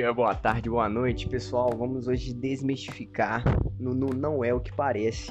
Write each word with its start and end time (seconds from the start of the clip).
Dia, 0.00 0.14
boa 0.14 0.34
tarde, 0.34 0.70
boa 0.70 0.88
noite, 0.88 1.28
pessoal. 1.28 1.76
Vamos 1.76 2.08
hoje 2.08 2.32
desmistificar 2.32 3.44
no, 3.78 3.94
não 3.94 4.42
é 4.42 4.54
o 4.54 4.58
que 4.58 4.72
parece 4.72 5.30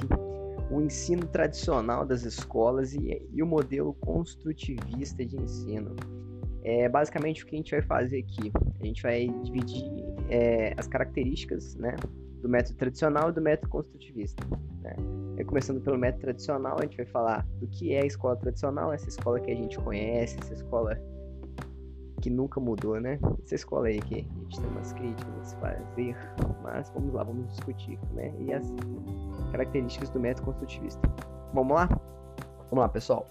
o 0.70 0.80
ensino 0.80 1.26
tradicional 1.26 2.06
das 2.06 2.22
escolas 2.22 2.94
e, 2.94 3.20
e 3.32 3.42
o 3.42 3.46
modelo 3.48 3.92
construtivista 3.94 5.26
de 5.26 5.36
ensino. 5.36 5.96
É 6.62 6.88
basicamente 6.88 7.42
o 7.42 7.48
que 7.48 7.56
a 7.56 7.58
gente 7.58 7.72
vai 7.72 7.82
fazer 7.82 8.18
aqui. 8.20 8.52
A 8.80 8.86
gente 8.86 9.02
vai 9.02 9.26
dividir 9.42 9.82
é, 10.28 10.72
as 10.76 10.86
características, 10.86 11.74
né, 11.74 11.96
do 12.40 12.48
método 12.48 12.78
tradicional 12.78 13.30
e 13.30 13.32
do 13.32 13.40
método 13.40 13.70
construtivista. 13.70 14.46
Né? 14.82 14.94
É, 15.36 15.42
começando 15.42 15.80
pelo 15.80 15.98
método 15.98 16.20
tradicional, 16.20 16.76
a 16.78 16.82
gente 16.82 16.96
vai 16.96 17.06
falar 17.06 17.44
do 17.58 17.66
que 17.66 17.92
é 17.92 18.02
a 18.02 18.06
escola 18.06 18.36
tradicional, 18.36 18.92
essa 18.92 19.08
escola 19.08 19.40
que 19.40 19.50
a 19.50 19.56
gente 19.56 19.76
conhece, 19.80 20.38
essa 20.40 20.54
escola 20.54 20.96
que 22.20 22.30
nunca 22.30 22.60
mudou, 22.60 23.00
né? 23.00 23.18
Essa 23.44 23.54
escola 23.54 23.88
aí 23.88 24.00
que 24.00 24.14
a 24.14 24.42
gente 24.42 24.60
tem 24.60 24.70
umas 24.70 24.92
críticas 24.92 25.54
a 25.54 25.56
fazer, 25.56 26.16
mas 26.62 26.90
vamos 26.90 27.14
lá, 27.14 27.24
vamos 27.24 27.48
discutir, 27.48 27.98
né? 28.12 28.32
E 28.38 28.52
as 28.52 28.66
características 29.50 30.10
do 30.10 30.20
método 30.20 30.46
construtivista. 30.46 31.00
Vamos 31.54 31.74
lá? 31.74 31.88
Vamos 32.70 32.82
lá, 32.82 32.88
pessoal. 32.88 33.26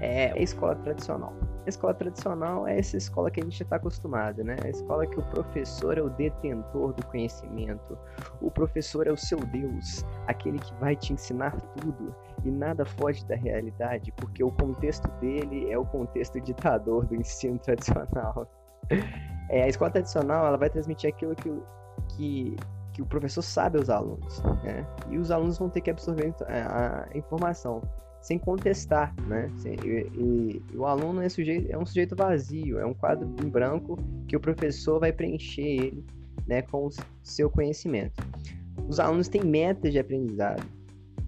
É 0.00 0.32
a 0.32 0.38
escola 0.38 0.74
tradicional. 0.76 1.34
A 1.66 1.68
escola 1.68 1.92
tradicional 1.92 2.66
é 2.66 2.78
essa 2.78 2.96
escola 2.96 3.30
que 3.30 3.40
a 3.40 3.44
gente 3.44 3.62
está 3.62 3.76
acostumado, 3.76 4.42
né? 4.42 4.56
A 4.64 4.68
escola 4.68 5.06
que 5.06 5.18
o 5.18 5.22
professor 5.24 5.98
é 5.98 6.02
o 6.02 6.08
detentor 6.08 6.94
do 6.94 7.04
conhecimento, 7.06 7.98
o 8.40 8.50
professor 8.50 9.06
é 9.06 9.12
o 9.12 9.16
seu 9.16 9.38
Deus, 9.38 10.04
aquele 10.26 10.58
que 10.58 10.72
vai 10.74 10.96
te 10.96 11.12
ensinar 11.12 11.54
tudo 11.76 12.14
e 12.44 12.50
nada 12.50 12.84
foge 12.86 13.24
da 13.26 13.36
realidade, 13.36 14.10
porque 14.16 14.42
o 14.42 14.50
contexto 14.50 15.06
dele 15.20 15.70
é 15.70 15.78
o 15.78 15.84
contexto 15.84 16.40
ditador 16.40 17.04
do 17.04 17.14
ensino 17.14 17.58
tradicional. 17.60 18.48
É, 19.50 19.64
a 19.64 19.68
escola 19.68 19.90
tradicional 19.90 20.46
ela 20.46 20.56
vai 20.56 20.70
transmitir 20.70 21.10
aquilo 21.10 21.34
que, 21.34 21.52
que, 22.16 22.56
que 22.94 23.02
o 23.02 23.06
professor 23.06 23.42
sabe 23.42 23.76
aos 23.76 23.90
alunos, 23.90 24.42
né? 24.64 24.86
E 25.10 25.18
os 25.18 25.30
alunos 25.30 25.58
vão 25.58 25.68
ter 25.68 25.82
que 25.82 25.90
absorver 25.90 26.34
a, 26.48 27.06
a 27.12 27.18
informação 27.18 27.82
sem 28.20 28.38
contestar, 28.38 29.14
né? 29.26 29.50
E, 29.64 30.10
e, 30.18 30.62
o 30.76 30.84
aluno 30.84 31.22
é, 31.22 31.28
sujeito, 31.28 31.70
é 31.70 31.78
um 31.78 31.86
sujeito 31.86 32.14
vazio, 32.14 32.78
é 32.78 32.84
um 32.84 32.94
quadro 32.94 33.28
em 33.42 33.48
branco 33.48 33.98
que 34.28 34.36
o 34.36 34.40
professor 34.40 35.00
vai 35.00 35.12
preencher 35.12 35.62
ele, 35.62 36.04
né, 36.46 36.62
com 36.62 36.86
o 36.86 36.90
seu 37.22 37.48
conhecimento. 37.50 38.22
Os 38.88 39.00
alunos 39.00 39.28
têm 39.28 39.42
metas 39.42 39.92
de 39.92 39.98
aprendizado 39.98 40.62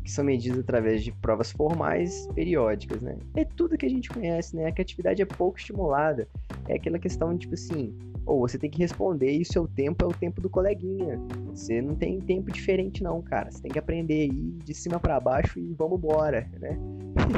que 0.03 0.11
são 0.11 0.25
medidas 0.25 0.59
através 0.59 1.05
de 1.05 1.13
provas 1.13 1.53
formais 1.53 2.27
periódicas, 2.35 3.01
né? 3.01 3.17
É 3.37 3.45
tudo 3.45 3.79
que 3.79 3.87
a 3.87 3.89
gente 3.89 4.09
conhece, 4.09 4.57
né? 4.57 4.67
A 4.67 4.73
criatividade 4.73 5.23
é 5.23 5.25
pouco 5.25 5.59
estimulada. 5.59 6.29
É 6.69 6.75
aquela 6.75 6.98
questão, 6.98 7.37
tipo 7.39 7.55
assim, 7.55 7.97
ou 8.25 8.41
você 8.41 8.59
tem 8.59 8.70
que 8.70 8.78
responder 8.78 9.33
e 9.33 9.42
o 9.42 9.47
seu 9.47 9.67
tempo 9.67 10.05
é 10.05 10.09
o 10.09 10.12
tempo 10.12 10.41
do 10.41 10.48
coleguinha. 10.48 11.20
Você 11.55 11.83
não 11.83 11.95
tem 11.95 12.20
tempo 12.20 12.51
diferente 12.51 13.03
não, 13.03 13.20
cara. 13.23 13.51
Você 13.51 13.62
tem 13.62 13.73
que 13.73 13.79
aprender 13.79 14.23
aí 14.23 14.53
de 14.64 14.75
cima 14.75 15.01
para 15.01 15.19
baixo 15.20 15.59
e 15.59 15.75
vamos 15.75 15.98
embora, 15.98 16.48
né? 16.61 16.79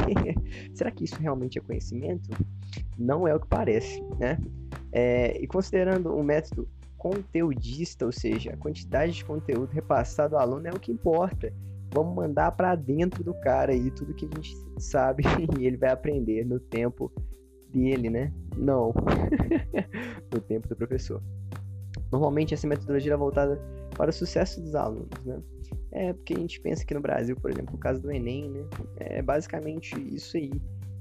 Será 0.75 0.91
que 0.91 1.05
isso 1.05 1.17
realmente 1.21 1.59
é 1.59 1.63
conhecimento? 1.63 2.31
Não 2.99 3.27
é 3.27 3.35
o 3.35 3.41
que 3.41 3.49
parece, 3.49 4.03
né? 4.19 4.39
É, 4.93 5.39
e 5.41 5.47
considerando 5.47 6.15
um 6.15 6.23
método 6.23 6.69
conteudista, 6.97 8.07
ou 8.07 8.13
seja, 8.13 8.53
a 8.53 8.57
quantidade 8.57 9.13
de 9.13 9.25
conteúdo 9.25 9.71
repassado 9.71 10.37
ao 10.37 10.43
aluno 10.43 10.69
é 10.69 10.73
o 10.73 10.81
que 10.81 10.93
importa 10.93 11.53
vamos 11.95 12.17
mandar 12.17 12.51
para 12.53 12.75
dentro 12.75 13.23
do 13.23 13.33
cara 13.35 13.73
aí 13.73 13.89
tudo 13.93 14.13
que 14.13 14.27
a 14.27 14.29
gente 14.29 14.57
sabe 14.79 15.23
e 15.59 15.65
ele 15.65 15.77
vai 15.77 15.91
aprender 15.91 16.45
no 16.45 16.59
tempo 16.59 17.11
dele, 17.75 18.09
né? 18.09 18.33
Não, 18.57 18.95
no 20.33 20.41
tempo 20.41 20.69
do 20.69 20.77
professor. 20.77 21.23
Normalmente 22.13 22.55
essa 22.55 22.67
metodologia 22.67 23.13
é 23.13 23.17
voltada 23.17 23.61
para 23.97 24.11
o 24.11 24.13
sucesso 24.13 24.61
dos 24.61 24.75
alunos, 24.75 25.25
né? 25.25 25.41
É 25.93 26.13
porque 26.13 26.35
a 26.35 26.39
gente 26.39 26.61
pensa 26.61 26.83
aqui 26.83 26.95
no 26.95 27.01
Brasil, 27.01 27.37
por 27.37 27.51
exemplo, 27.51 27.75
o 27.75 27.79
caso 27.79 28.01
do 28.01 28.11
Enem, 28.11 28.51
né? 28.51 28.65
É 28.97 29.23
basicamente 29.23 29.95
isso 30.15 30.37
aí, 30.37 30.53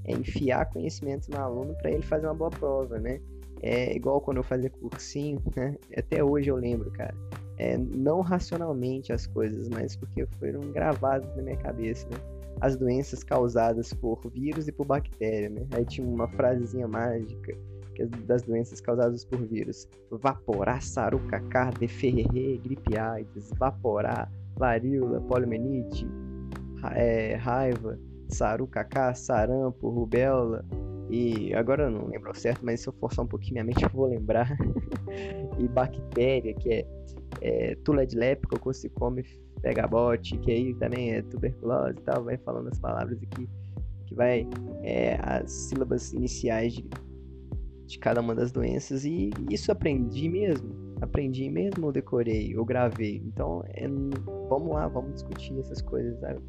é 0.04 0.12
enfiar 0.12 0.66
conhecimento 0.66 1.30
no 1.30 1.38
aluno 1.38 1.74
para 1.74 1.90
ele 1.90 2.02
fazer 2.02 2.26
uma 2.26 2.34
boa 2.34 2.50
prova, 2.50 2.98
né? 2.98 3.20
É 3.62 3.94
igual 3.94 4.20
quando 4.20 4.38
eu 4.38 4.42
fazia 4.42 4.70
cursinho, 4.70 5.40
né? 5.56 5.76
Até 5.96 6.22
hoje 6.22 6.50
eu 6.50 6.56
lembro, 6.56 6.90
cara 6.90 7.14
é, 7.56 7.76
não 7.76 8.20
racionalmente 8.20 9.12
as 9.12 9.26
coisas, 9.26 9.68
mas 9.68 9.96
porque 9.96 10.26
foram 10.38 10.72
gravadas 10.72 11.34
na 11.36 11.42
minha 11.42 11.56
cabeça, 11.56 12.08
né? 12.08 12.16
As 12.60 12.76
doenças 12.76 13.22
causadas 13.22 13.92
por 13.92 14.20
vírus 14.30 14.68
e 14.68 14.72
por 14.72 14.86
bactéria, 14.86 15.48
né? 15.48 15.66
Aí 15.72 15.84
tinha 15.84 16.06
uma 16.06 16.28
frasezinha 16.28 16.88
mágica 16.88 17.56
é 17.96 18.06
das 18.26 18.42
doenças 18.42 18.80
causadas 18.80 19.24
por 19.24 19.40
vírus. 19.46 19.88
Vaporar, 20.10 20.82
saruca, 20.82 21.40
carne, 21.48 21.86
ferrerê, 21.86 22.58
gripe 22.58 22.98
AIDS, 22.98 23.50
vaporar, 23.56 24.30
varíola, 24.56 25.20
poliomielite, 25.20 26.06
é, 26.94 27.36
raiva, 27.36 27.98
saruca, 28.28 29.14
sarampo, 29.14 29.90
rubéola, 29.90 30.64
e 31.10 31.54
agora 31.54 31.84
eu 31.84 31.90
não 31.90 32.06
lembro 32.06 32.34
certo, 32.34 32.64
mas 32.64 32.80
se 32.80 32.88
eu 32.88 32.92
forçar 32.94 33.24
um 33.24 33.28
pouquinho 33.28 33.54
minha 33.54 33.64
mente 33.64 33.84
eu 33.84 33.90
vou 33.90 34.06
lembrar. 34.06 34.56
e 35.58 35.68
bactéria, 35.68 36.54
que 36.54 36.72
é, 36.72 36.86
é 37.40 37.74
tula 37.84 38.06
de 38.06 38.16
come 39.64 39.74
pegabote, 39.74 40.38
que 40.38 40.50
aí 40.50 40.74
também 40.74 41.14
é 41.14 41.22
tuberculose 41.22 41.98
e 41.98 42.02
tal, 42.02 42.24
vai 42.24 42.36
falando 42.38 42.68
as 42.68 42.78
palavras 42.78 43.18
aqui, 43.22 43.48
que 44.06 44.14
vai 44.14 44.46
é, 44.82 45.18
as 45.22 45.50
sílabas 45.50 46.12
iniciais 46.12 46.74
de, 46.74 46.84
de 47.86 47.98
cada 47.98 48.20
uma 48.20 48.34
das 48.34 48.52
doenças, 48.52 49.04
e 49.04 49.30
isso 49.50 49.72
aprendi 49.72 50.28
mesmo, 50.28 50.96
aprendi 51.00 51.48
mesmo, 51.48 51.86
ou 51.86 51.92
decorei, 51.92 52.56
ou 52.56 52.64
gravei. 52.64 53.22
Então, 53.24 53.62
é, 53.68 53.88
vamos 54.48 54.70
lá, 54.70 54.88
vamos 54.88 55.14
discutir 55.14 55.58
essas 55.58 55.80
coisas, 55.82 56.18
sabe? 56.20 56.40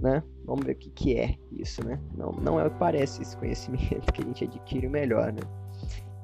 né? 0.00 0.22
Vamos 0.46 0.64
ver 0.64 0.72
o 0.72 0.76
que, 0.76 0.90
que 0.90 1.16
é 1.16 1.36
isso, 1.52 1.84
né? 1.84 2.00
Não, 2.16 2.32
não 2.32 2.58
é 2.58 2.66
o 2.66 2.70
que 2.70 2.78
parece 2.78 3.22
esse 3.22 3.36
conhecimento 3.36 4.10
que 4.12 4.22
a 4.22 4.24
gente 4.24 4.44
adquire 4.44 4.88
melhor, 4.88 5.32
né? 5.32 5.42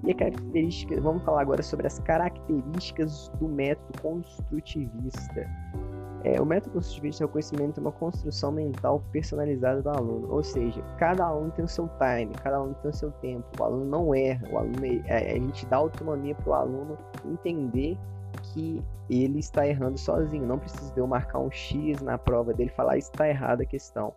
E 0.05 0.11
a 0.11 0.15
característica, 0.15 1.01
vamos 1.01 1.23
falar 1.25 1.43
agora 1.43 1.63
sobre 1.63 1.87
as 1.87 1.99
características 2.01 3.31
do 3.39 3.49
método 3.49 4.01
construtivista. 4.01 5.47
É, 6.27 6.41
o 6.41 6.45
método 6.45 6.81
é 6.81 7.25
o 7.25 7.29
conhecimento 7.29 7.75
de 7.75 7.81
uma 7.81 7.93
construção 7.93 8.51
mental 8.51 9.01
personalizada 9.13 9.81
do 9.81 9.89
aluno, 9.89 10.29
ou 10.29 10.43
seja, 10.43 10.83
cada 10.99 11.25
aluno 11.25 11.53
tem 11.53 11.65
o 11.65 11.69
seu 11.69 11.89
time, 12.01 12.35
cada 12.43 12.57
aluno 12.57 12.75
tem 12.83 12.91
o 12.91 12.95
seu 12.95 13.13
tempo, 13.13 13.47
o 13.61 13.63
aluno 13.63 13.85
não 13.85 14.13
erra, 14.13 14.45
o 14.51 14.59
aluno, 14.59 14.85
é, 15.07 15.31
a 15.31 15.35
gente 15.35 15.65
dá 15.67 15.77
autonomia 15.77 16.35
para 16.35 16.51
o 16.51 16.53
aluno 16.53 16.99
entender 17.25 17.97
que 18.43 18.83
ele 19.09 19.39
está 19.39 19.69
errando 19.69 19.97
sozinho. 19.97 20.45
Não 20.45 20.59
precisa 20.59 20.93
de 20.93 20.99
eu 20.99 21.07
marcar 21.07 21.39
um 21.39 21.51
X 21.51 22.03
na 22.03 22.19
prova 22.19 22.53
dele 22.53 22.71
falar 22.71 22.99
está 22.99 23.29
errada 23.29 23.63
a 23.63 23.67
questão. 23.67 24.13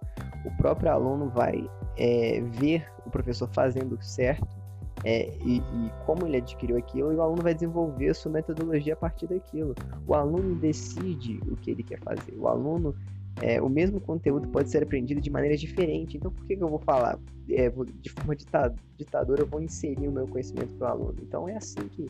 O 0.46 0.58
próprio 0.58 0.92
aluno 0.92 1.30
vai 1.30 1.70
é, 1.96 2.42
ver 2.42 2.92
o 3.06 3.12
professor 3.12 3.48
fazendo 3.54 4.02
certo 4.02 4.59
é, 5.04 5.32
e, 5.46 5.58
e, 5.58 5.92
como 6.06 6.26
ele 6.28 6.38
adquiriu 6.38 6.78
aquilo, 6.78 7.14
o 7.14 7.22
aluno 7.22 7.42
vai 7.42 7.54
desenvolver 7.54 8.10
a 8.10 8.14
sua 8.14 8.32
metodologia 8.32 8.94
a 8.94 8.98
partir 8.98 9.28
daquilo. 9.28 9.74
O 10.06 10.14
aluno 10.14 10.56
decide 10.56 11.40
o 11.48 11.56
que 11.56 11.72
ele 11.72 11.84
quer 11.84 12.00
fazer. 12.00 12.34
O 12.38 12.48
aluno, 12.48 12.94
é, 13.42 13.62
o 13.62 13.70
mesmo 13.70 14.02
conteúdo 14.02 14.48
pode 14.50 14.70
ser 14.70 14.84
aprendido 14.84 15.22
de 15.22 15.30
maneira 15.30 15.56
diferente. 15.56 16.18
Então, 16.18 16.32
por 16.32 16.46
que, 16.46 16.56
que 16.56 16.64
eu 16.64 16.68
vou 16.68 16.80
falar 16.80 17.18
é, 17.50 17.70
de 17.70 18.10
forma 18.10 18.36
ditadora? 18.36 19.42
Eu 19.42 19.48
vou 19.48 19.62
inserir 19.62 20.08
o 20.08 20.12
meu 20.12 20.28
conhecimento 20.28 20.74
para 20.76 20.90
o 20.90 20.92
aluno. 20.92 21.16
Então, 21.22 21.48
é 21.48 21.56
assim 21.56 21.88
que 21.90 22.10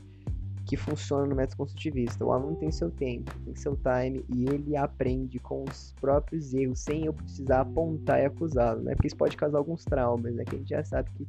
que 0.70 0.78
funciona 0.78 1.26
no 1.26 1.36
método 1.36 1.58
construtivista. 1.58 2.24
O 2.24 2.32
aluno 2.32 2.56
tem 2.56 2.72
seu 2.72 2.92
tempo, 2.92 3.34
tem 3.44 3.56
seu 3.56 3.76
time 3.76 4.24
e 4.32 4.46
ele 4.46 4.78
aprende 4.78 5.40
com 5.40 5.64
os 5.64 5.96
próprios 6.00 6.54
erros, 6.54 6.82
sem 6.82 7.06
eu 7.06 7.14
precisar 7.14 7.62
apontar 7.62 8.22
e 8.22 8.26
acusá-lo, 8.26 8.84
né? 8.84 8.94
Porque 8.94 9.08
isso 9.08 9.18
pode 9.18 9.36
causar 9.36 9.58
alguns 9.58 9.84
traumas, 9.84 10.36
né? 10.36 10.46
Que 10.46 10.56
a 10.56 10.60
gente 10.60 10.70
já 10.70 10.84
sabe 10.84 11.10
que 11.18 11.28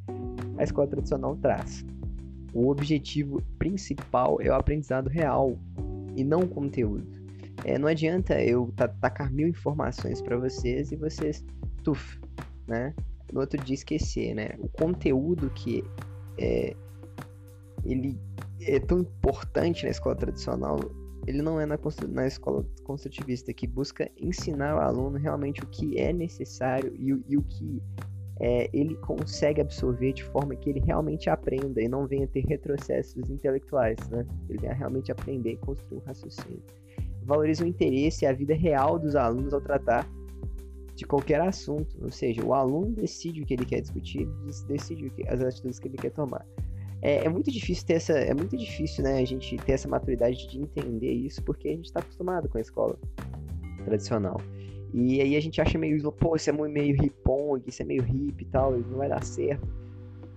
a 0.59 0.63
escola 0.63 0.89
tradicional 0.89 1.37
traz. 1.37 1.83
O 2.53 2.69
objetivo 2.69 3.43
principal 3.59 4.39
é 4.43 4.51
o 4.51 4.55
aprendizado 4.55 5.09
real 5.09 5.57
e 6.15 6.23
não 6.23 6.41
o 6.41 6.49
conteúdo. 6.49 7.07
É, 7.65 7.79
não 7.79 7.89
adianta 7.89 8.43
eu 8.43 8.71
tacar 9.01 9.33
mil 9.33 9.49
informações 9.49 10.21
para 10.21 10.37
vocês 10.37 10.93
e 10.93 10.97
vocês, 10.97 11.43
tuf, 11.83 12.21
né? 12.69 12.93
No 13.33 13.41
outro 13.41 13.59
dia 13.65 13.75
esquecer, 13.75 14.35
né? 14.35 14.51
O 14.59 14.69
conteúdo 14.69 15.49
que 15.49 15.83
é, 16.37 16.77
ele 17.87 18.19
é 18.63 18.79
tão 18.79 19.01
importante 19.01 19.85
na 19.85 19.91
escola 19.91 20.15
tradicional, 20.15 20.79
ele 21.27 21.43
não 21.43 21.61
é 21.61 21.67
na, 21.67 21.79
na 22.09 22.27
escola 22.27 22.65
construtivista, 22.85 23.53
que 23.53 23.67
busca 23.67 24.11
ensinar 24.17 24.77
o 24.77 24.81
aluno 24.81 25.19
realmente 25.19 25.63
o 25.63 25.67
que 25.67 25.99
é 25.99 26.13
necessário 26.13 26.95
e, 26.99 27.09
e 27.29 27.37
o 27.37 27.43
que 27.43 27.83
é, 28.41 28.71
ele 28.73 28.97
consegue 28.97 29.61
absorver 29.61 30.15
de 30.15 30.25
forma 30.25 30.57
que 30.57 30.71
ele 30.71 30.81
realmente 30.81 31.29
aprenda 31.29 31.81
e 31.81 31.89
não 31.89 32.07
venha 32.07 32.27
ter 32.27 32.45
retrocessos 32.47 33.29
intelectuais, 33.29 33.99
né? 34.09 34.27
Ele 34.49 34.59
venha 34.59 34.73
realmente 34.73 35.13
aprender 35.13 35.53
e 35.53 35.57
construir 35.59 35.99
um 35.99 36.05
raciocínio. 36.05 36.63
Valoriza 37.23 37.65
o 37.65 37.67
interesse 37.67 38.25
e 38.25 38.29
a 38.29 38.33
vida 38.33 38.55
real 38.55 38.99
dos 38.99 39.15
alunos 39.15 39.53
ao 39.53 39.61
tratar 39.61 40.09
de 40.97 41.05
qualquer 41.05 41.41
assunto, 41.43 41.97
ou 42.03 42.11
seja, 42.11 42.43
o 42.45 42.55
aluno 42.55 42.93
decide 42.93 43.43
o 43.43 43.47
que 43.47 43.55
ele 43.55 43.65
quer 43.65 43.81
discutir, 43.83 44.27
decide 44.67 45.13
as 45.29 45.41
atitudes 45.43 45.79
que 45.79 45.89
ele 45.89 45.97
quer 45.99 46.11
tomar 46.11 46.45
é, 47.03 47.25
é, 47.25 47.29
muito 47.29 47.51
difícil 47.51 47.87
ter 47.87 47.95
essa. 47.95 48.13
É 48.13 48.35
muito 48.35 48.57
difícil, 48.57 49.05
né, 49.05 49.19
a 49.19 49.25
gente 49.25 49.57
ter 49.57 49.73
essa 49.73 49.89
maturidade 49.89 50.49
de 50.49 50.59
entender 50.59 51.13
isso, 51.13 51.43
porque 51.43 51.69
a 51.69 51.73
gente 51.73 51.87
está 51.87 52.01
acostumado 52.01 52.49
com 52.49 52.59
a 52.59 52.61
escola 52.61 52.99
tradicional. 53.85 54.41
E 54.93 55.21
aí 55.21 55.37
a 55.37 55.41
gente 55.41 55.61
acha 55.61 55.79
meio, 55.79 56.13
pô, 56.13 56.35
isso 56.37 56.51
é 56.51 56.53
meio 56.53 56.97
hipong, 57.03 57.63
isso 57.67 57.83
é 57.83 57.85
meio 57.85 58.05
hip 58.05 58.43
e 58.43 58.47
tal, 58.47 58.73
não 58.73 58.99
vai 58.99 59.09
dar 59.09 59.23
certo. 59.23 59.67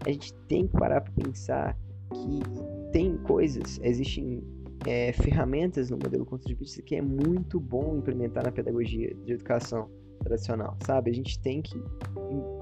A 0.05 0.11
gente 0.11 0.33
tem 0.47 0.67
que 0.67 0.73
parar 0.73 1.01
para 1.01 1.11
pensar 1.13 1.77
que 2.13 2.91
tem 2.91 3.17
coisas, 3.17 3.79
existem 3.81 4.43
é, 4.85 5.11
ferramentas 5.13 5.89
no 5.89 5.97
modelo 5.97 6.25
construtivista 6.25 6.81
que 6.81 6.95
é 6.95 7.01
muito 7.01 7.59
bom 7.59 7.97
implementar 7.97 8.43
na 8.43 8.51
pedagogia 8.51 9.13
de 9.25 9.33
educação 9.33 9.89
tradicional, 10.23 10.77
sabe? 10.85 11.09
A 11.09 11.13
gente 11.13 11.39
tem 11.39 11.61
que 11.61 11.81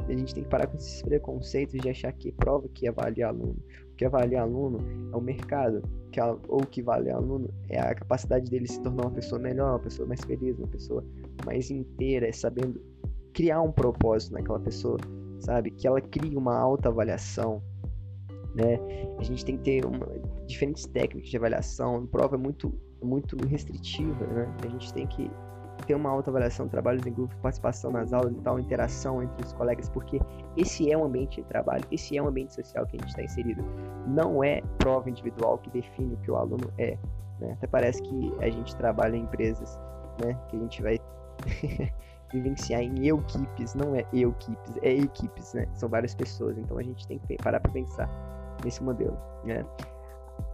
a 0.07 0.13
gente 0.13 0.33
tem 0.33 0.44
que 0.44 0.50
parar 0.50 0.68
com 0.68 0.77
esses 0.77 1.01
preconceitos 1.01 1.80
de 1.80 1.89
achar 1.89 2.12
que 2.13 2.31
prova 2.31 2.68
que 2.74 2.88
avalia 2.88 3.27
aluno. 3.27 3.57
O 3.92 3.95
que 3.95 4.06
avalia 4.06 4.42
aluno 4.42 4.80
é 5.12 5.15
o 5.15 5.21
mercado, 5.21 5.81
que 6.12 6.19
ou 6.48 6.62
que 6.65 6.81
vale 6.81 7.09
aluno 7.09 7.50
é 7.69 7.80
a 7.80 7.95
capacidade 7.95 8.50
dele 8.50 8.68
se 8.68 8.81
tornar 8.81 9.03
uma 9.03 9.12
pessoa 9.12 9.39
melhor, 9.39 9.71
uma 9.71 9.80
pessoa 9.80 10.07
mais 10.07 10.21
feliz, 10.21 10.57
uma 10.57 10.68
pessoa 10.68 11.03
mais 11.45 11.71
inteira, 11.71 12.27
é 12.27 12.31
sabendo 12.31 12.81
criar 13.33 13.62
um 13.62 13.71
propósito 13.71 14.33
naquela 14.33 14.59
pessoa, 14.59 14.98
sabe? 15.39 15.71
Que 15.71 15.88
ela 15.88 16.01
crie 16.01 16.36
uma 16.36 16.57
alta 16.57 16.89
avaliação, 16.89 17.62
né? 18.56 18.80
A 19.18 19.24
gente 19.24 19.45
tem 19.45 19.57
que 19.57 19.63
ter 19.63 19.86
uma, 19.86 20.07
diferentes 20.45 20.86
técnicas 20.86 21.30
de 21.30 21.38
avaliação, 21.38 21.97
a 21.97 22.07
prova 22.07 22.36
é 22.36 22.39
muito 22.39 22.74
muito 23.04 23.36
restritiva, 23.47 24.27
né? 24.27 24.56
A 24.63 24.68
gente 24.68 24.94
tem 24.94 25.07
que 25.07 25.30
ter 25.81 25.95
uma 25.95 26.10
autoavaliação, 26.10 26.68
trabalhos 26.68 27.06
em 27.06 27.12
grupo, 27.12 27.36
participação 27.42 27.92
nas 27.92 28.13
aulas 28.13 28.33
e 28.33 28.42
tal, 28.42 28.60
interação 28.60 29.22
entre 29.22 29.45
os 29.45 29.54
colegas, 29.54 29.89
porque 29.89 30.19
esse 30.56 30.92
é 30.92 30.98
um 30.98 31.06
ambiente 31.06 31.42
de 31.42 31.48
trabalho, 31.48 31.83
esse 31.92 32.18
é 32.18 32.22
um 32.22 32.28
ambiente 32.28 32.54
social 32.54 32.86
que 32.86 32.98
a 32.98 33.00
gente 33.00 33.10
está 33.10 33.24
inserido. 33.24 33.63
Não 34.07 34.44
é 34.44 34.62
prova 34.78 35.10
individual 35.10 35.57
que 35.57 35.69
define 35.69 36.13
o 36.13 36.18
que 36.18 36.31
o 36.31 36.36
aluno 36.36 36.72
é. 36.78 36.98
Né? 37.39 37.54
Até 37.54 37.68
parece 37.68 38.01
que 38.01 38.33
a 38.39 38.50
gente 38.50 38.75
trabalha 38.75 39.16
em 39.16 39.24
empresas, 39.24 39.80
né? 40.24 40.38
Que 40.50 40.57
a 40.57 40.60
gente 40.60 40.81
vai 40.81 41.00
vivenciar 42.31 42.81
em 42.81 43.07
equipes, 43.07 43.74
não 43.74 43.95
é 43.95 44.06
equipes, 44.13 44.78
é 44.81 44.94
equipes, 44.94 45.54
né? 45.54 45.68
São 45.74 45.89
várias 45.89 46.16
pessoas, 46.16 46.57
então 46.57 46.78
a 46.78 46.83
gente 46.83 47.07
tem 47.07 47.19
que 47.19 47.38
parar 47.38 47.60
para 47.60 47.72
pensar 47.72 48.10
nesse 48.63 48.83
modelo, 48.83 49.18
né? 49.44 49.66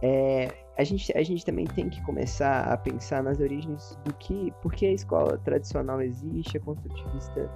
É, 0.02 0.48
a, 0.78 0.84
gente, 0.84 1.12
a 1.16 1.22
gente 1.24 1.44
também 1.44 1.66
tem 1.66 1.90
que 1.90 2.00
começar 2.02 2.72
a 2.72 2.76
pensar 2.76 3.20
nas 3.22 3.40
origens 3.40 3.98
do 4.04 4.14
que, 4.14 4.52
por 4.62 4.72
que 4.72 4.86
a 4.86 4.92
escola 4.92 5.36
tradicional 5.38 6.00
existe, 6.00 6.56
a 6.56 6.60
construtivista 6.60 7.50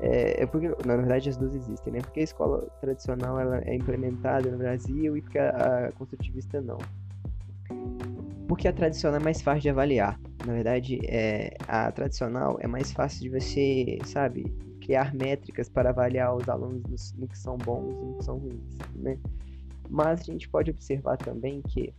é, 0.00 0.42
é 0.42 0.46
porque, 0.46 0.68
na 0.86 0.96
verdade, 0.96 1.28
as 1.28 1.36
duas 1.36 1.54
existem, 1.54 1.92
né? 1.92 2.00
Porque 2.00 2.20
a 2.20 2.24
escola 2.24 2.66
tradicional 2.80 3.38
ela 3.38 3.62
é 3.66 3.76
implementada 3.76 4.50
no 4.50 4.56
Brasil 4.56 5.16
e 5.16 5.20
porque 5.20 5.38
a, 5.38 5.50
a 5.86 5.92
construtivista 5.92 6.62
não. 6.62 6.78
Porque 8.48 8.66
a 8.66 8.72
tradicional 8.72 9.20
é 9.20 9.22
mais 9.22 9.42
fácil 9.42 9.62
de 9.62 9.68
avaliar. 9.68 10.18
Na 10.46 10.54
verdade, 10.54 10.98
é, 11.04 11.56
a 11.68 11.92
tradicional 11.92 12.56
é 12.60 12.66
mais 12.66 12.90
fácil 12.90 13.20
de 13.20 13.28
você, 13.28 13.98
sabe, 14.04 14.44
criar 14.80 15.14
métricas 15.14 15.68
para 15.68 15.90
avaliar 15.90 16.34
os 16.34 16.48
alunos 16.48 17.12
no, 17.12 17.20
no 17.20 17.28
que 17.28 17.38
são 17.38 17.56
bons 17.58 17.92
e 17.92 18.04
no 18.04 18.14
que 18.16 18.24
são 18.24 18.38
ruins, 18.38 18.78
né? 18.96 19.18
Mas 19.88 20.22
a 20.22 20.24
gente 20.24 20.48
pode 20.48 20.70
observar 20.70 21.18
também 21.18 21.60
que 21.62 21.94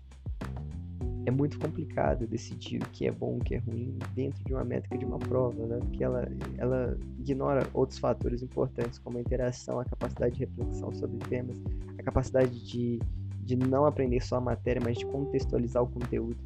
é 1.25 1.31
muito 1.31 1.57
complicado 1.57 2.27
decidir 2.27 2.81
o 2.81 2.89
que 2.89 3.07
é 3.07 3.11
bom, 3.11 3.37
o 3.37 3.39
que 3.39 3.55
é 3.55 3.57
ruim 3.59 3.97
dentro 4.13 4.43
de 4.43 4.53
uma 4.53 4.63
métrica 4.63 4.97
de 4.97 5.05
uma 5.05 5.17
prova, 5.17 5.65
né? 5.65 5.79
Porque 5.79 6.03
ela, 6.03 6.27
ela 6.57 6.97
ignora 7.17 7.67
outros 7.73 7.97
fatores 7.97 8.41
importantes 8.41 8.99
como 8.99 9.17
a 9.17 9.21
interação, 9.21 9.79
a 9.79 9.85
capacidade 9.85 10.35
de 10.35 10.41
reflexão 10.41 10.93
sobre 10.93 11.17
temas, 11.29 11.55
a 11.97 12.03
capacidade 12.03 12.65
de, 12.65 12.99
de 13.41 13.55
não 13.55 13.85
aprender 13.85 14.21
só 14.21 14.35
a 14.35 14.41
matéria, 14.41 14.81
mas 14.83 14.97
de 14.97 15.05
contextualizar 15.05 15.83
o 15.83 15.87
conteúdo. 15.87 16.37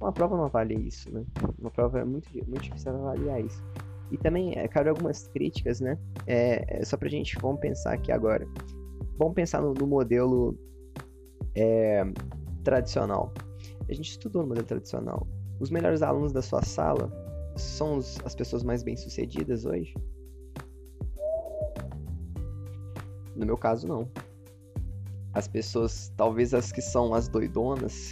Uma 0.00 0.12
prova 0.12 0.36
não 0.36 0.44
avalia 0.44 0.78
isso, 0.78 1.10
né? 1.12 1.24
Uma 1.58 1.70
prova 1.70 2.00
é 2.00 2.04
muito, 2.04 2.28
muito 2.48 2.62
difícil 2.62 2.92
avaliar 2.92 3.44
isso. 3.44 3.62
E 4.10 4.16
também, 4.16 4.56
é, 4.56 4.66
cabe 4.66 4.88
algumas 4.88 5.28
críticas, 5.28 5.80
né? 5.80 5.96
É, 6.26 6.80
é 6.80 6.84
só 6.84 6.96
pra 6.96 7.08
gente, 7.08 7.36
vamos 7.40 7.60
pensar 7.60 7.92
aqui 7.92 8.10
agora. 8.10 8.46
Vamos 9.16 9.34
pensar 9.34 9.60
no, 9.60 9.74
no 9.74 9.86
modelo 9.86 10.56
é, 11.54 12.04
tradicional. 12.68 13.32
A 13.88 13.92
gente 13.94 14.10
estudou 14.10 14.42
no 14.42 14.48
modelo 14.48 14.66
tradicional. 14.66 15.26
Os 15.58 15.70
melhores 15.70 16.02
alunos 16.02 16.32
da 16.32 16.42
sua 16.42 16.62
sala 16.62 17.10
são 17.56 17.96
os, 17.96 18.18
as 18.26 18.34
pessoas 18.34 18.62
mais 18.62 18.82
bem-sucedidas 18.82 19.64
hoje? 19.64 19.94
No 23.34 23.46
meu 23.46 23.56
caso, 23.56 23.88
não. 23.88 24.06
As 25.32 25.48
pessoas, 25.48 26.12
talvez 26.14 26.52
as 26.52 26.70
que 26.70 26.82
são 26.82 27.14
as 27.14 27.26
doidonas, 27.26 28.10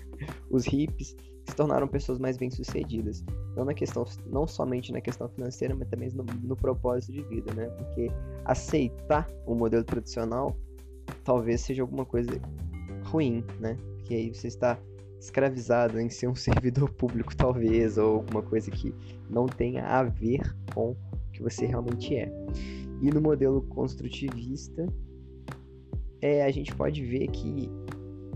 os 0.50 0.66
hips, 0.66 1.14
se 1.46 1.54
tornaram 1.54 1.86
pessoas 1.86 2.18
mais 2.18 2.38
bem-sucedidas. 2.38 3.22
Não 3.54 3.66
na 3.66 3.74
questão, 3.74 4.06
não 4.26 4.46
somente 4.46 4.92
na 4.92 5.00
questão 5.02 5.28
financeira, 5.28 5.74
mas 5.74 5.88
também 5.88 6.08
no, 6.12 6.24
no 6.24 6.56
propósito 6.56 7.12
de 7.12 7.22
vida, 7.24 7.52
né? 7.52 7.66
Porque 7.66 8.10
aceitar 8.46 9.28
o 9.44 9.54
modelo 9.54 9.84
tradicional 9.84 10.56
talvez 11.22 11.60
seja 11.60 11.82
alguma 11.82 12.06
coisa 12.06 12.30
ruim, 13.10 13.44
né? 13.58 13.76
Porque 13.96 14.14
aí 14.14 14.32
você 14.32 14.48
está 14.48 14.78
escravizado 15.18 16.00
em 16.00 16.08
ser 16.08 16.28
um 16.28 16.34
servidor 16.36 16.90
público, 16.90 17.36
talvez, 17.36 17.98
ou 17.98 18.16
alguma 18.16 18.42
coisa 18.42 18.70
que 18.70 18.94
não 19.28 19.46
tenha 19.46 19.84
a 19.84 20.02
ver 20.02 20.40
com 20.74 20.90
o 20.90 20.96
que 21.32 21.42
você 21.42 21.66
realmente 21.66 22.16
é. 22.16 22.30
E 23.02 23.10
no 23.10 23.20
modelo 23.20 23.62
construtivista, 23.62 24.86
é, 26.20 26.44
a 26.44 26.50
gente 26.50 26.74
pode 26.74 27.04
ver 27.04 27.28
que 27.28 27.70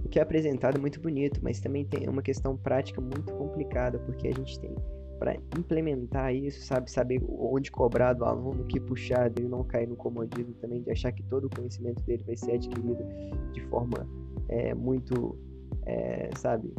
o 0.04 0.08
que 0.08 0.18
é 0.18 0.22
apresentado 0.22 0.76
é 0.76 0.80
muito 0.80 1.00
bonito, 1.00 1.40
mas 1.42 1.60
também 1.60 1.84
tem 1.84 2.08
uma 2.08 2.22
questão 2.22 2.56
prática 2.56 3.00
muito 3.00 3.32
complicada, 3.34 3.98
porque 3.98 4.28
a 4.28 4.32
gente 4.32 4.58
tem 4.58 4.74
para 5.18 5.36
implementar 5.56 6.34
isso, 6.34 6.66
sabe, 6.66 6.90
saber 6.90 7.22
onde 7.28 7.70
cobrar 7.70 8.12
do 8.12 8.24
aluno, 8.24 8.64
que 8.64 8.80
puxar 8.80 9.30
dele 9.30 9.48
não 9.48 9.64
cair 9.64 9.88
no 9.88 9.96
comodismo 9.96 10.52
também 10.54 10.82
de 10.82 10.90
achar 10.90 11.12
que 11.12 11.22
todo 11.22 11.46
o 11.46 11.50
conhecimento 11.50 12.02
dele 12.02 12.22
vai 12.26 12.36
ser 12.36 12.52
adquirido 12.52 13.04
de 13.52 13.60
forma 13.68 14.06
é, 14.48 14.74
muito, 14.74 15.38
é, 15.86 16.30
sabe? 16.36 16.72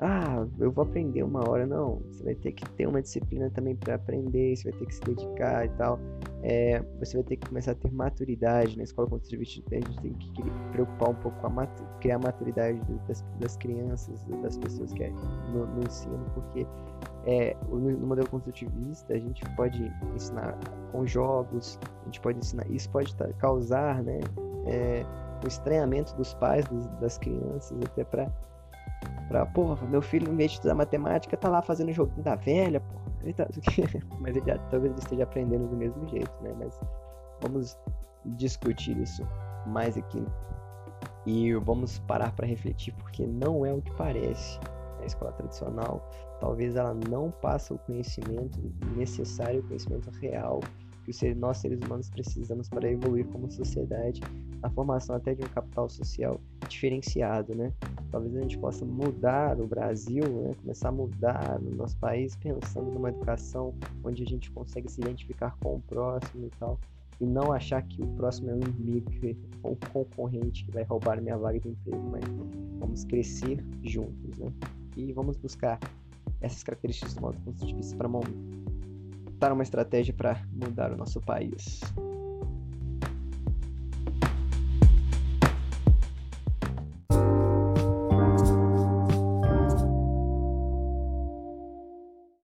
Ah, 0.00 0.46
eu 0.58 0.72
vou 0.72 0.84
aprender 0.84 1.22
uma 1.22 1.48
hora. 1.48 1.66
Não, 1.66 2.02
você 2.10 2.22
vai 2.24 2.34
ter 2.34 2.52
que 2.52 2.68
ter 2.70 2.86
uma 2.86 3.00
disciplina 3.00 3.48
também 3.50 3.76
para 3.76 3.94
aprender, 3.94 4.56
você 4.56 4.70
vai 4.70 4.78
ter 4.80 4.86
que 4.86 4.94
se 4.94 5.00
dedicar 5.02 5.64
e 5.64 5.68
tal. 5.70 5.98
É, 6.42 6.82
você 6.98 7.16
vai 7.16 7.24
ter 7.24 7.36
que 7.36 7.48
começar 7.48 7.72
a 7.72 7.74
ter 7.74 7.90
maturidade 7.90 8.76
na 8.76 8.82
escola 8.84 9.08
construtivista. 9.08 9.74
A 9.74 9.78
gente 9.78 10.02
tem 10.02 10.12
que 10.12 10.42
preocupar 10.72 11.10
um 11.10 11.14
pouco 11.14 11.40
com 11.40 11.60
a 11.60 11.66
criar 12.00 12.16
a 12.16 12.18
maturidade 12.18 12.78
das, 13.08 13.24
das 13.40 13.56
crianças, 13.56 14.22
das 14.42 14.58
pessoas 14.58 14.92
que 14.92 15.04
é 15.04 15.10
no, 15.52 15.66
no 15.66 15.82
ensino, 15.82 16.26
porque 16.34 16.66
é, 17.24 17.56
no, 17.68 18.06
modelo 18.06 18.28
construtivista 18.28 19.14
a 19.14 19.18
gente 19.18 19.42
pode 19.56 19.90
ensinar 20.14 20.58
com 20.92 21.06
jogos, 21.06 21.78
a 22.02 22.04
gente 22.04 22.20
pode 22.20 22.38
ensinar, 22.38 22.70
isso 22.70 22.90
pode 22.90 23.14
causar, 23.38 24.02
né? 24.02 24.20
É, 24.66 25.06
o 25.44 25.48
estranhamento 25.48 26.14
dos 26.16 26.34
pais, 26.34 26.64
dos, 26.66 26.86
das 27.00 27.18
crianças, 27.18 27.76
até 27.84 28.04
pra, 28.04 28.30
pra, 29.28 29.46
porra, 29.46 29.86
meu 29.86 30.02
filho, 30.02 30.32
em 30.32 30.36
vez 30.36 30.52
de 30.52 30.56
estudar 30.58 30.74
matemática, 30.74 31.36
tá 31.36 31.48
lá 31.48 31.62
fazendo 31.62 31.92
joguinho 31.92 32.22
da 32.22 32.34
velha, 32.34 32.80
porra. 32.80 33.04
Ele 33.22 33.32
tá... 33.32 33.46
Mas 34.20 34.36
ele, 34.36 34.58
talvez 34.70 34.92
ele 34.92 35.00
esteja 35.00 35.24
aprendendo 35.24 35.66
do 35.68 35.76
mesmo 35.76 36.06
jeito, 36.08 36.32
né? 36.42 36.54
Mas 36.58 36.78
vamos 37.40 37.78
discutir 38.24 38.96
isso 38.98 39.26
mais 39.66 39.96
aqui. 39.96 40.24
E 41.26 41.54
vamos 41.54 41.98
parar 42.00 42.32
para 42.32 42.46
refletir, 42.46 42.94
porque 42.94 43.26
não 43.26 43.64
é 43.64 43.72
o 43.72 43.80
que 43.80 43.90
parece. 43.92 44.58
A 45.00 45.06
escola 45.06 45.32
tradicional, 45.32 46.06
talvez 46.40 46.76
ela 46.76 46.94
não 47.10 47.30
passa 47.30 47.74
o 47.74 47.78
conhecimento 47.78 48.58
necessário, 48.96 49.60
o 49.60 49.62
conhecimento 49.64 50.10
real 50.18 50.60
que 51.04 51.34
nós 51.34 51.58
seres 51.58 51.80
humanos 51.80 52.08
precisamos 52.08 52.68
para 52.68 52.90
evoluir 52.90 53.26
como 53.26 53.50
sociedade, 53.50 54.20
a 54.62 54.70
formação 54.70 55.14
até 55.14 55.34
de 55.34 55.42
um 55.44 55.48
capital 55.48 55.88
social 55.88 56.40
diferenciado, 56.68 57.54
né? 57.54 57.72
Talvez 58.10 58.34
a 58.36 58.40
gente 58.40 58.58
possa 58.58 58.84
mudar 58.84 59.60
o 59.60 59.66
Brasil, 59.66 60.24
né? 60.24 60.54
começar 60.60 60.88
a 60.88 60.92
mudar 60.92 61.60
no 61.60 61.76
nosso 61.76 61.96
país 61.98 62.34
pensando 62.36 62.90
numa 62.90 63.10
educação 63.10 63.74
onde 64.02 64.22
a 64.22 64.26
gente 64.26 64.50
consegue 64.50 64.90
se 64.90 65.00
identificar 65.00 65.56
com 65.60 65.76
o 65.76 65.80
próximo 65.80 66.46
e 66.46 66.50
tal, 66.58 66.78
e 67.20 67.26
não 67.26 67.52
achar 67.52 67.82
que 67.82 68.02
o 68.02 68.06
próximo 68.14 68.50
é 68.50 68.54
um 68.54 68.60
inimigo, 68.60 69.10
ou 69.62 69.72
um 69.72 69.76
concorrente 69.92 70.64
que 70.64 70.70
vai 70.70 70.84
roubar 70.84 71.20
minha 71.20 71.36
vaga 71.36 71.60
de 71.60 71.68
emprego, 71.68 72.02
mas 72.10 72.24
vamos 72.78 73.04
crescer 73.04 73.62
juntos, 73.82 74.38
né? 74.38 74.52
E 74.96 75.12
vamos 75.12 75.36
buscar 75.36 75.78
essas 76.40 76.62
características 76.62 77.14
do 77.14 77.20
modo 77.20 77.38
construtivista 77.44 77.96
para 77.96 78.08
montar 79.34 79.52
uma 79.52 79.62
estratégia 79.62 80.14
para 80.14 80.40
mudar 80.52 80.92
o 80.92 80.96
nosso 80.96 81.20
país. 81.20 81.80